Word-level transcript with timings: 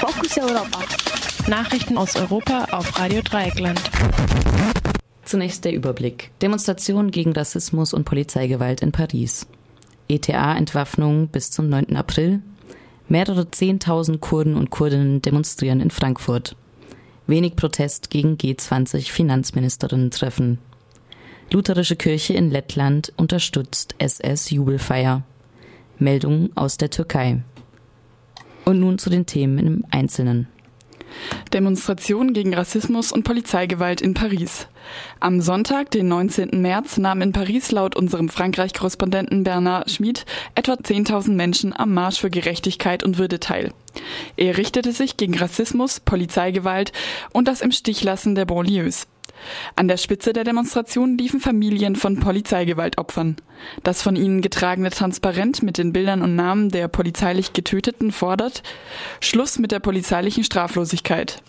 Fokus 0.00 0.36
Europa. 0.38 0.80
Nachrichten 1.46 1.96
aus 1.98 2.16
Europa 2.16 2.64
auf 2.70 2.98
Radio 2.98 3.20
Dreieckland. 3.20 3.78
Zunächst 5.24 5.66
der 5.66 5.74
Überblick. 5.74 6.30
Demonstration 6.40 7.10
gegen 7.10 7.32
Rassismus 7.32 7.92
und 7.92 8.04
Polizeigewalt 8.04 8.80
in 8.80 8.92
Paris. 8.92 9.46
ETA-Entwaffnung 10.08 11.28
bis 11.28 11.50
zum 11.50 11.68
9. 11.68 11.96
April. 11.96 12.40
Mehrere 13.08 13.50
Zehntausend 13.50 14.22
Kurden 14.22 14.56
und 14.56 14.70
Kurdinnen 14.70 15.20
demonstrieren 15.20 15.82
in 15.82 15.90
Frankfurt. 15.90 16.56
Wenig 17.26 17.56
Protest 17.56 18.08
gegen 18.08 18.38
G20-Finanzministerinnen-Treffen. 18.38 20.60
Lutherische 21.52 21.96
Kirche 21.96 22.32
in 22.32 22.50
Lettland 22.50 23.12
unterstützt 23.18 23.96
SS-Jubelfeier. 23.98 25.24
Meldungen 25.98 26.56
aus 26.56 26.78
der 26.78 26.88
Türkei. 26.88 27.42
Und 28.70 28.78
nun 28.78 28.98
zu 28.98 29.10
den 29.10 29.26
Themen 29.26 29.58
im 29.58 29.84
Einzelnen. 29.90 30.46
Demonstration 31.52 32.32
gegen 32.32 32.54
Rassismus 32.54 33.10
und 33.10 33.24
Polizeigewalt 33.24 34.00
in 34.00 34.14
Paris. 34.14 34.68
Am 35.18 35.40
Sonntag, 35.40 35.90
den 35.90 36.06
19. 36.06 36.62
März, 36.62 36.96
nahmen 36.96 37.22
in 37.22 37.32
Paris 37.32 37.72
laut 37.72 37.96
unserem 37.96 38.28
Frankreich-Korrespondenten 38.28 39.42
Bernard 39.42 39.90
Schmid 39.90 40.24
etwa 40.54 40.74
10.000 40.74 41.32
Menschen 41.32 41.76
am 41.76 41.92
Marsch 41.92 42.20
für 42.20 42.30
Gerechtigkeit 42.30 43.02
und 43.02 43.18
Würde 43.18 43.40
teil. 43.40 43.72
Er 44.36 44.56
richtete 44.56 44.92
sich 44.92 45.16
gegen 45.16 45.36
Rassismus, 45.36 45.98
Polizeigewalt 45.98 46.92
und 47.32 47.48
das 47.48 47.62
im 47.62 47.72
Stichlassen 47.72 48.36
der 48.36 48.44
Banlieues. 48.44 49.08
An 49.76 49.88
der 49.88 49.96
Spitze 49.96 50.32
der 50.32 50.44
Demonstration 50.44 51.16
liefen 51.18 51.40
Familien 51.40 51.96
von 51.96 52.20
Polizeigewaltopfern. 52.20 53.36
Das 53.82 54.02
von 54.02 54.16
ihnen 54.16 54.40
getragene 54.40 54.90
Transparent 54.90 55.62
mit 55.62 55.78
den 55.78 55.92
Bildern 55.92 56.22
und 56.22 56.36
Namen 56.36 56.70
der 56.70 56.88
polizeilich 56.88 57.52
Getöteten 57.52 58.12
fordert 58.12 58.62
Schluss 59.20 59.58
mit 59.58 59.72
der 59.72 59.80
polizeilichen 59.80 60.44
Straflosigkeit. 60.44 61.42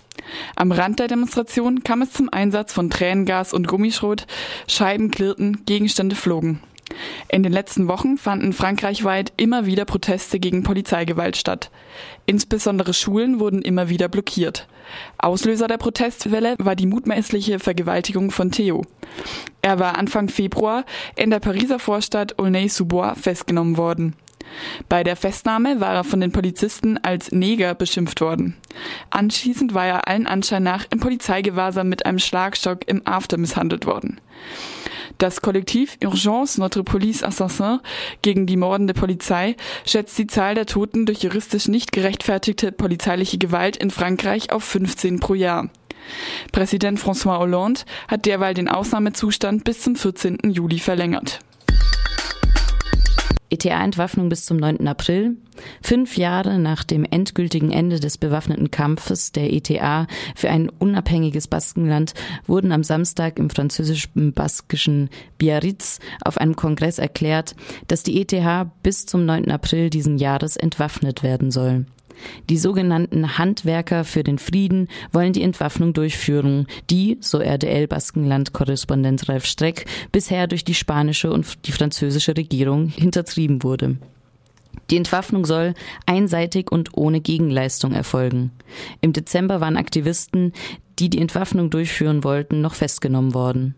Am 0.55 0.71
Rand 0.71 0.99
der 0.99 1.07
Demonstration 1.07 1.83
kam 1.83 2.01
es 2.01 2.11
zum 2.11 2.29
Einsatz 2.31 2.73
von 2.73 2.89
Tränengas 2.89 3.53
und 3.53 3.67
Gummischrot, 3.67 4.27
Scheiben 4.67 5.11
klirrten, 5.11 5.63
Gegenstände 5.65 6.15
flogen. 6.15 6.61
In 7.27 7.43
den 7.43 7.53
letzten 7.53 7.87
Wochen 7.87 8.17
fanden 8.17 8.53
frankreichweit 8.53 9.33
immer 9.37 9.65
wieder 9.65 9.85
Proteste 9.85 10.39
gegen 10.39 10.63
Polizeigewalt 10.63 11.37
statt. 11.37 11.71
Insbesondere 12.25 12.93
Schulen 12.93 13.39
wurden 13.39 13.61
immer 13.61 13.89
wieder 13.89 14.07
blockiert. 14.07 14.67
Auslöser 15.17 15.67
der 15.67 15.77
Protestwelle 15.77 16.55
war 16.59 16.75
die 16.75 16.87
mutmaßliche 16.87 17.59
Vergewaltigung 17.59 18.31
von 18.31 18.51
Theo. 18.51 18.83
Er 19.61 19.79
war 19.79 19.97
Anfang 19.97 20.29
Februar 20.29 20.85
in 21.15 21.29
der 21.29 21.39
Pariser 21.39 21.79
Vorstadt 21.79 22.37
Aulnay-sous-Bois 22.39 23.15
festgenommen 23.15 23.77
worden. 23.77 24.15
Bei 24.89 25.03
der 25.03 25.15
Festnahme 25.15 25.79
war 25.79 25.93
er 25.93 26.03
von 26.03 26.19
den 26.19 26.31
Polizisten 26.31 26.97
als 26.97 27.31
Neger 27.31 27.73
beschimpft 27.73 28.21
worden. 28.21 28.57
Anschließend 29.09 29.73
war 29.73 29.85
er 29.85 30.07
allen 30.07 30.27
Anschein 30.27 30.63
nach 30.63 30.85
im 30.89 30.99
Polizeigewahrsam 30.99 31.87
mit 31.87 32.05
einem 32.05 32.19
Schlagstock 32.19 32.87
im 32.87 33.05
After 33.05 33.37
misshandelt 33.37 33.85
worden. 33.85 34.19
Das 35.17 35.41
Kollektiv 35.41 35.97
Urgence 36.03 36.57
Notre 36.57 36.83
Police 36.83 37.23
Assassin 37.23 37.79
gegen 38.21 38.45
die 38.45 38.57
mordende 38.57 38.93
Polizei 38.93 39.55
schätzt 39.85 40.17
die 40.17 40.27
Zahl 40.27 40.55
der 40.55 40.65
Toten 40.65 41.05
durch 41.05 41.23
juristisch 41.23 41.67
nicht 41.67 41.91
gerechtfertigte 41.91 42.71
polizeiliche 42.71 43.37
Gewalt 43.37 43.77
in 43.77 43.91
Frankreich 43.91 44.51
auf 44.51 44.63
15 44.63 45.19
pro 45.19 45.33
Jahr. 45.33 45.69
Präsident 46.51 46.99
François 46.99 47.39
Hollande 47.39 47.81
hat 48.07 48.25
derweil 48.25 48.53
den 48.53 48.67
Ausnahmezustand 48.67 49.63
bis 49.63 49.81
zum 49.81 49.95
14. 49.95 50.39
Juli 50.51 50.79
verlängert. 50.79 51.39
ETA-Entwaffnung 53.51 54.29
bis 54.29 54.45
zum 54.45 54.57
9. 54.57 54.87
April. 54.87 55.35
Fünf 55.81 56.17
Jahre 56.17 56.57
nach 56.57 56.83
dem 56.83 57.05
endgültigen 57.05 57.71
Ende 57.71 57.99
des 57.99 58.17
bewaffneten 58.17 58.71
Kampfes 58.71 59.31
der 59.31 59.53
ETA 59.53 60.07
für 60.35 60.49
ein 60.49 60.69
unabhängiges 60.69 61.47
Baskenland 61.47 62.13
wurden 62.47 62.71
am 62.71 62.83
Samstag 62.83 63.37
im 63.37 63.49
französischen 63.49 64.33
baskischen 64.33 65.09
Biarritz 65.37 65.99
auf 66.23 66.37
einem 66.37 66.55
Kongress 66.55 66.97
erklärt, 66.97 67.55
dass 67.87 68.03
die 68.03 68.21
ETH 68.21 68.67
bis 68.81 69.05
zum 69.05 69.25
9. 69.25 69.51
April 69.51 69.89
diesen 69.89 70.17
Jahres 70.17 70.55
entwaffnet 70.55 71.21
werden 71.21 71.51
soll. 71.51 71.85
Die 72.49 72.57
sogenannten 72.57 73.37
Handwerker 73.37 74.03
für 74.03 74.23
den 74.23 74.37
Frieden 74.37 74.87
wollen 75.11 75.33
die 75.33 75.43
Entwaffnung 75.43 75.93
durchführen, 75.93 76.67
die, 76.89 77.17
so 77.19 77.39
RDL-Baskenland-Korrespondent 77.39 79.29
Ralf 79.29 79.45
Streck, 79.45 79.85
bisher 80.11 80.47
durch 80.47 80.63
die 80.63 80.75
spanische 80.75 81.31
und 81.31 81.65
die 81.65 81.71
französische 81.71 82.35
Regierung 82.35 82.87
hintertrieben 82.87 83.63
wurde. 83.63 83.97
Die 84.89 84.97
Entwaffnung 84.97 85.45
soll 85.45 85.73
einseitig 86.05 86.71
und 86.71 86.97
ohne 86.97 87.21
Gegenleistung 87.21 87.93
erfolgen. 87.93 88.51
Im 88.99 89.13
Dezember 89.13 89.61
waren 89.61 89.77
Aktivisten, 89.77 90.53
die 90.99 91.09
die 91.09 91.19
Entwaffnung 91.19 91.69
durchführen 91.69 92.23
wollten, 92.23 92.61
noch 92.61 92.75
festgenommen 92.75 93.33
worden. 93.33 93.75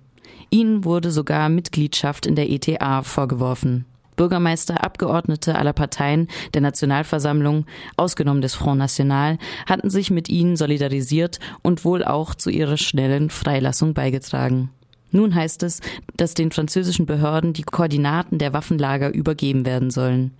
Ihnen 0.49 0.83
wurde 0.83 1.11
sogar 1.11 1.49
Mitgliedschaft 1.49 2.25
in 2.25 2.35
der 2.35 2.49
ETA 2.49 3.03
vorgeworfen. 3.03 3.85
Bürgermeister, 4.15 4.83
Abgeordnete 4.83 5.55
aller 5.55 5.73
Parteien 5.73 6.27
der 6.53 6.61
Nationalversammlung, 6.61 7.65
ausgenommen 7.97 8.41
des 8.41 8.55
Front 8.55 8.79
National, 8.79 9.37
hatten 9.65 9.89
sich 9.89 10.11
mit 10.11 10.29
ihnen 10.29 10.55
solidarisiert 10.55 11.39
und 11.61 11.85
wohl 11.85 12.03
auch 12.03 12.35
zu 12.35 12.49
ihrer 12.49 12.77
schnellen 12.77 13.29
Freilassung 13.29 13.93
beigetragen. 13.93 14.69
Nun 15.13 15.35
heißt 15.35 15.61
es, 15.61 15.79
dass 16.17 16.33
den 16.33 16.51
französischen 16.51 17.05
Behörden 17.05 17.53
die 17.53 17.61
Koordinaten 17.61 18.39
der 18.39 18.51
Waffenlager 18.51 19.13
übergeben 19.13 19.63
werden 19.63 19.91
sollen. 19.91 20.31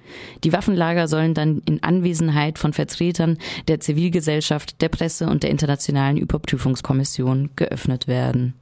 Die 0.43 0.51
Waffenlager 0.51 1.07
sollen 1.07 1.35
dann 1.35 1.61
in 1.67 1.83
Anwesenheit 1.83 2.57
von 2.57 2.73
Vertretern 2.73 3.37
der 3.67 3.79
Zivilgesellschaft, 3.79 4.81
der 4.81 4.89
Presse 4.89 5.27
und 5.27 5.43
der 5.43 5.51
Internationalen 5.51 6.17
Überprüfungskommission 6.17 7.51
geöffnet 7.55 8.07
werden. 8.07 8.55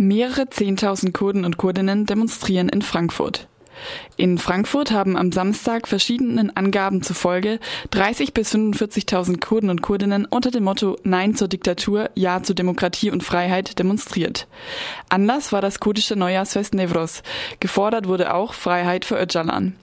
Mehrere 0.00 0.48
Zehntausend 0.48 1.12
Kurden 1.12 1.44
und 1.44 1.56
Kurdinnen 1.56 2.06
demonstrieren 2.06 2.68
in 2.68 2.82
Frankfurt. 2.82 3.48
In 4.16 4.38
Frankfurt 4.38 4.92
haben 4.92 5.16
am 5.16 5.32
Samstag 5.32 5.88
verschiedenen 5.88 6.56
Angaben 6.56 7.02
zufolge 7.02 7.58
30 7.90 8.32
bis 8.32 8.54
45.000 8.54 9.40
Kurden 9.40 9.70
und 9.70 9.82
Kurdinnen 9.82 10.24
unter 10.24 10.52
dem 10.52 10.62
Motto 10.62 10.98
Nein 11.02 11.34
zur 11.34 11.48
Diktatur, 11.48 12.10
Ja 12.14 12.44
zur 12.44 12.54
Demokratie 12.54 13.10
und 13.10 13.24
Freiheit 13.24 13.80
demonstriert. 13.80 14.46
Anders 15.08 15.50
war 15.50 15.62
das 15.62 15.80
kurdische 15.80 16.14
Neujahrsfest 16.14 16.74
Nevros. 16.74 17.24
Gefordert 17.58 18.06
wurde 18.06 18.32
auch 18.34 18.54
Freiheit 18.54 19.04
für 19.04 19.20
Öcalan. 19.20 19.74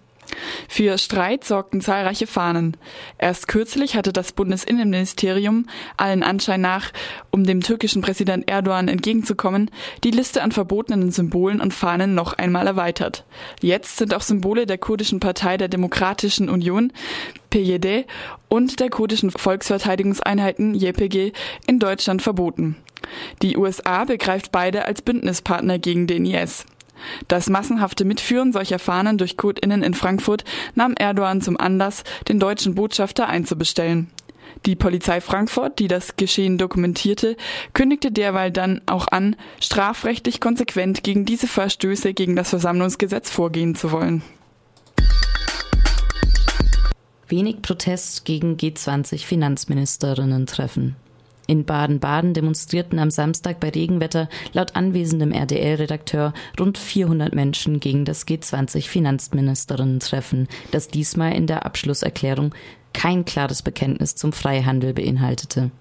Für 0.67 0.97
Streit 0.97 1.43
sorgten 1.43 1.81
zahlreiche 1.81 2.27
Fahnen. 2.27 2.77
Erst 3.17 3.47
kürzlich 3.47 3.95
hatte 3.95 4.13
das 4.13 4.31
Bundesinnenministerium, 4.31 5.67
allen 5.97 6.23
Anschein 6.23 6.61
nach, 6.61 6.91
um 7.31 7.43
dem 7.43 7.61
türkischen 7.61 8.01
Präsident 8.01 8.49
Erdogan 8.49 8.87
entgegenzukommen, 8.87 9.71
die 10.03 10.11
Liste 10.11 10.41
an 10.41 10.51
verbotenen 10.51 11.11
Symbolen 11.11 11.61
und 11.61 11.73
Fahnen 11.73 12.15
noch 12.15 12.33
einmal 12.33 12.67
erweitert. 12.67 13.25
Jetzt 13.61 13.97
sind 13.97 14.13
auch 14.13 14.21
Symbole 14.21 14.65
der 14.65 14.77
kurdischen 14.77 15.19
Partei 15.19 15.57
der 15.57 15.67
Demokratischen 15.67 16.49
Union, 16.49 16.91
PYD, 17.49 18.05
und 18.49 18.79
der 18.79 18.89
kurdischen 18.89 19.31
Volksverteidigungseinheiten 19.31 20.75
JPG 20.75 21.33
in 21.67 21.79
Deutschland 21.79 22.21
verboten. 22.21 22.77
Die 23.41 23.57
USA 23.57 24.05
begreift 24.05 24.51
beide 24.51 24.85
als 24.85 25.01
Bündnispartner 25.01 25.79
gegen 25.79 26.07
den 26.07 26.25
IS. 26.25 26.65
Das 27.27 27.49
massenhafte 27.49 28.05
Mitführen 28.05 28.53
solcher 28.53 28.79
Fahnen 28.79 29.17
durch 29.17 29.37
KurdInnen 29.37 29.83
in 29.83 29.93
Frankfurt 29.93 30.43
nahm 30.73 30.93
Erdogan 30.97 31.41
zum 31.41 31.59
Anlass, 31.59 32.03
den 32.27 32.39
deutschen 32.39 32.75
Botschafter 32.75 33.27
einzubestellen. 33.27 34.09
Die 34.65 34.75
Polizei 34.75 35.21
Frankfurt, 35.21 35.79
die 35.79 35.87
das 35.87 36.15
Geschehen 36.15 36.57
dokumentierte, 36.57 37.37
kündigte 37.73 38.11
derweil 38.11 38.51
dann 38.51 38.81
auch 38.85 39.07
an, 39.07 39.35
strafrechtlich 39.61 40.39
konsequent 40.39 41.03
gegen 41.03 41.25
diese 41.25 41.47
Verstöße 41.47 42.13
gegen 42.13 42.35
das 42.35 42.49
Versammlungsgesetz 42.49 43.29
vorgehen 43.29 43.75
zu 43.75 43.91
wollen. 43.91 44.23
Wenig 47.27 47.61
Protest 47.61 48.23
gegen 48.25 48.55
G20 48.55 49.25
treffen. 50.45 50.95
In 51.47 51.65
Baden-Baden 51.65 52.33
demonstrierten 52.33 52.99
am 52.99 53.11
Samstag 53.11 53.59
bei 53.59 53.69
Regenwetter 53.69 54.29
laut 54.53 54.75
anwesendem 54.75 55.31
RDL-Redakteur 55.31 56.33
rund 56.59 56.77
400 56.77 57.33
Menschen 57.35 57.79
gegen 57.79 58.05
das 58.05 58.27
G20-Finanzministerinnen-Treffen, 58.27 60.47
das 60.71 60.87
diesmal 60.87 61.33
in 61.33 61.47
der 61.47 61.65
Abschlusserklärung 61.65 62.53
kein 62.93 63.25
klares 63.25 63.61
Bekenntnis 63.61 64.15
zum 64.15 64.33
Freihandel 64.33 64.93
beinhaltete. 64.93 65.71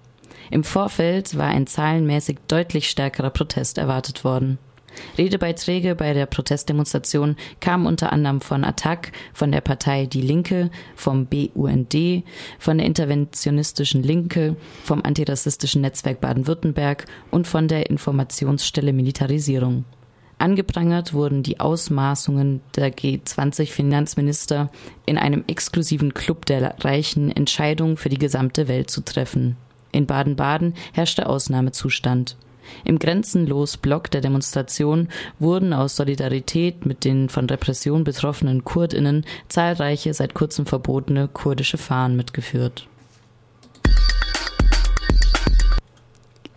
Im 0.51 0.63
Vorfeld 0.63 1.37
war 1.37 1.47
ein 1.47 1.65
zahlenmäßig 1.65 2.37
deutlich 2.47 2.89
stärkerer 2.89 3.31
Protest 3.31 3.77
erwartet 3.77 4.23
worden. 4.23 4.59
Redebeiträge 5.17 5.95
bei 5.95 6.13
der 6.13 6.25
Protestdemonstration 6.25 7.35
kamen 7.59 7.87
unter 7.87 8.11
anderem 8.11 8.41
von 8.41 8.63
Attac, 8.63 9.11
von 9.33 9.51
der 9.51 9.61
Partei 9.61 10.05
Die 10.05 10.21
Linke, 10.21 10.69
vom 10.95 11.25
BUND, 11.25 12.23
von 12.59 12.77
der 12.77 12.87
interventionistischen 12.87 14.03
Linke, 14.03 14.55
vom 14.83 15.01
antirassistischen 15.03 15.81
Netzwerk 15.81 16.21
Baden-Württemberg 16.21 17.05
und 17.31 17.47
von 17.47 17.67
der 17.67 17.89
Informationsstelle 17.89 18.93
Militarisierung. 18.93 19.85
Angeprangert 20.37 21.13
wurden 21.13 21.43
die 21.43 21.59
Ausmaßungen 21.59 22.61
der 22.75 22.93
G20-Finanzminister, 22.93 24.69
in 25.05 25.17
einem 25.17 25.45
exklusiven 25.47 26.13
Club 26.13 26.45
der 26.45 26.75
Reichen 26.83 27.31
Entscheidungen 27.31 27.95
für 27.95 28.09
die 28.09 28.17
gesamte 28.17 28.67
Welt 28.67 28.89
zu 28.89 29.01
treffen. 29.01 29.55
In 29.93 30.07
Baden-Baden 30.07 30.73
herrschte 30.91 31.27
Ausnahmezustand. 31.27 32.35
Im 32.83 32.99
grenzenlos 32.99 33.77
Block 33.77 34.11
der 34.11 34.21
Demonstration 34.21 35.09
wurden 35.39 35.73
aus 35.73 35.95
Solidarität 35.95 36.85
mit 36.85 37.05
den 37.05 37.29
von 37.29 37.49
Repression 37.49 38.03
betroffenen 38.03 38.63
Kurdinnen 38.63 39.25
zahlreiche 39.47 40.13
seit 40.13 40.33
kurzem 40.33 40.65
verbotene 40.65 41.27
kurdische 41.27 41.77
Fahnen 41.77 42.17
mitgeführt. 42.17 42.87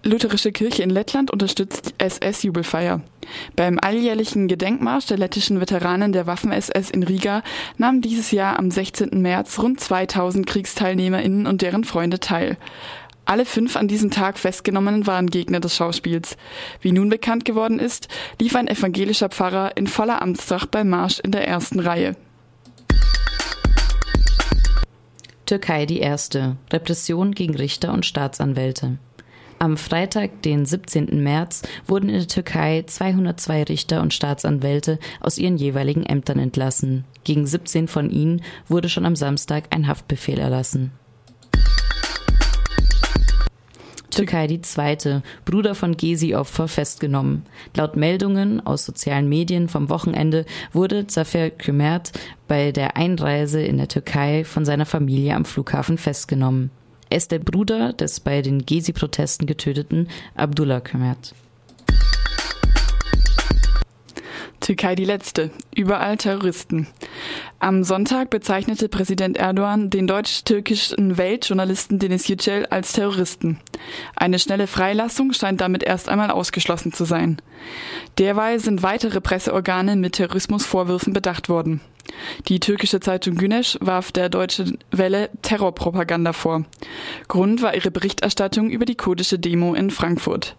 Lutherische 0.05 0.52
Kirche 0.52 0.82
in 0.82 0.90
Lettland 0.90 1.31
unterstützt 1.31 1.93
SS-Jubelfeier. 1.99 3.02
Beim 3.56 3.78
alljährlichen 3.78 4.49
Gedenkmarsch 4.49 5.06
der 5.06 5.19
lettischen 5.19 5.60
Veteranen 5.60 6.12
der 6.12 6.26
Waffen-SS 6.26 6.90
in 6.90 7.02
Riga 7.02 7.43
nahmen 7.76 8.00
dieses 8.00 8.31
Jahr 8.31 8.58
am 8.58 8.70
16. 8.70 9.20
März 9.20 9.58
rund 9.58 9.81
2000 9.81 10.46
KriegsteilnehmerInnen 10.46 11.46
und 11.46 11.60
deren 11.60 11.84
Freunde 11.84 12.20
teil. 12.20 12.56
Alle 13.28 13.44
fünf 13.44 13.76
an 13.76 13.88
diesem 13.88 14.10
Tag 14.10 14.38
festgenommenen 14.38 15.06
waren 15.06 15.28
Gegner 15.28 15.60
des 15.60 15.76
Schauspiels. 15.76 16.38
Wie 16.80 16.92
nun 16.92 17.10
bekannt 17.10 17.44
geworden 17.44 17.78
ist, 17.78 18.08
lief 18.40 18.56
ein 18.56 18.69
evangelischer 18.69 19.28
Pfarrer 19.28 19.76
in 19.76 19.86
voller 19.86 20.22
Amtstracht 20.22 20.70
beim 20.70 20.88
Marsch 20.88 21.20
in 21.20 21.30
der 21.30 21.46
ersten 21.46 21.78
Reihe. 21.78 22.16
Türkei 25.44 25.84
die 25.84 25.98
erste. 25.98 26.56
Repression 26.72 27.32
gegen 27.32 27.54
Richter 27.54 27.92
und 27.92 28.06
Staatsanwälte. 28.06 28.96
Am 29.58 29.76
Freitag, 29.76 30.40
den 30.40 30.64
17. 30.64 31.22
März, 31.22 31.60
wurden 31.86 32.08
in 32.08 32.14
der 32.16 32.28
Türkei 32.28 32.84
202 32.86 33.64
Richter 33.64 34.00
und 34.00 34.14
Staatsanwälte 34.14 34.98
aus 35.20 35.36
ihren 35.36 35.58
jeweiligen 35.58 36.04
Ämtern 36.04 36.38
entlassen. 36.38 37.04
Gegen 37.24 37.46
17 37.46 37.88
von 37.88 38.08
ihnen 38.08 38.40
wurde 38.69 38.88
schon 38.88 39.04
am 39.04 39.16
Samstag 39.16 39.64
ein 39.69 39.86
Haftbefehl 39.86 40.38
erlassen. 40.38 40.92
Türkei 44.19 44.49
die 44.49 44.62
zweite, 44.62 45.23
Bruder 45.44 45.76
von 45.76 45.97
Gezi-Opfer, 45.97 46.67
festgenommen. 46.67 47.44
Laut 47.76 47.94
Meldungen 47.94 48.59
aus 48.67 48.85
sozialen 48.85 49.29
Medien 49.29 49.69
vom 49.69 49.91
Wochenende 49.91 50.44
wurde 50.73 51.06
Zafer 51.06 51.50
Kümert 51.50 52.11
bei 52.49 52.73
der 52.73 52.97
Einreise 52.97 53.62
in 53.62 53.76
der 53.76 53.87
Türkei 53.87 54.43
von 54.44 54.65
seiner 54.65 54.87
Familie 54.87 55.37
am 55.37 55.44
Flughafen 55.44 55.99
festgenommen. 55.99 56.73
Er 57.11 57.19
ist 57.19 57.31
der 57.31 57.38
Bruder 57.38 57.93
des 57.93 58.19
bei 58.19 58.43
den 58.43 58.67
Gezi-Protesten 58.67 59.47
getöteten 59.47 60.09
Abdullah 60.35 60.81
Kümert. 60.81 61.32
Türkei 64.59 64.97
die 64.97 65.05
letzte. 65.05 65.53
Überall 65.76 66.17
Terroristen. 66.17 66.88
Am 67.60 67.82
Sonntag 67.82 68.31
bezeichnete 68.31 68.88
Präsident 68.88 69.37
Erdogan 69.37 69.90
den 69.90 70.06
deutsch-türkischen 70.06 71.19
Weltjournalisten 71.19 71.99
Deniz 71.99 72.28
Yücel 72.28 72.66
als 72.66 72.93
Terroristen. 72.93 73.58
Eine 74.14 74.38
schnelle 74.38 74.69
Freilassung 74.69 75.32
scheint 75.32 75.60
damit 75.60 75.82
erst 75.82 76.08
einmal 76.08 76.31
ausgeschlossen 76.31 76.93
zu 76.93 77.05
sein. 77.05 77.43
Derweil 78.19 78.60
sind 78.60 78.84
weitere 78.84 79.20
Presseorgane 79.20 79.96
mit 79.96 80.12
Terrorismusvorwürfen 80.14 81.12
bedacht 81.12 81.49
worden. 81.49 81.81
Die 82.46 82.60
türkische 82.60 83.00
Zeitung 83.00 83.34
Güneş 83.34 83.76
warf 83.81 84.12
der 84.12 84.28
deutschen 84.28 84.78
Welle 84.93 85.28
Terrorpropaganda 85.43 86.32
vor. 86.32 86.64
Grund 87.26 87.60
war 87.60 87.75
ihre 87.75 87.90
Berichterstattung 87.90 88.70
über 88.70 88.84
die 88.84 88.96
kurdische 88.96 89.40
Demo 89.40 89.75
in 89.75 89.90
Frankfurt. 89.90 90.55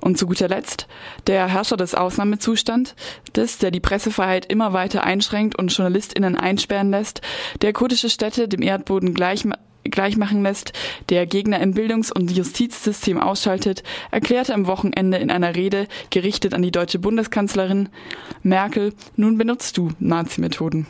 Und 0.00 0.18
zu 0.18 0.26
guter 0.26 0.48
Letzt 0.48 0.86
der 1.26 1.48
Herrscher 1.48 1.76
des 1.76 1.94
Ausnahmezustands, 1.94 2.94
des, 3.34 3.58
der 3.58 3.70
die 3.70 3.80
Pressefreiheit 3.80 4.46
immer 4.46 4.72
weiter 4.72 5.04
einschränkt 5.04 5.58
und 5.58 5.76
JournalistInnen 5.76 6.36
einsperren 6.36 6.90
lässt, 6.90 7.20
der 7.60 7.72
kurdische 7.72 8.10
Städte 8.10 8.48
dem 8.48 8.62
Erdboden 8.62 9.14
gleich 9.14 9.44
gleichmachen 9.84 10.42
lässt, 10.42 10.72
der 11.08 11.26
Gegner 11.26 11.60
im 11.60 11.74
Bildungs- 11.74 12.12
und 12.12 12.30
Justizsystem 12.30 13.20
ausschaltet, 13.20 13.82
erklärte 14.10 14.54
am 14.54 14.66
Wochenende 14.66 15.18
in 15.18 15.30
einer 15.30 15.56
Rede, 15.56 15.88
gerichtet 16.10 16.54
an 16.54 16.62
die 16.62 16.70
deutsche 16.70 16.98
Bundeskanzlerin 16.98 17.88
Merkel, 18.42 18.92
nun 19.16 19.38
benutzt 19.38 19.76
du 19.76 19.90
Nazi-Methoden. 19.98 20.86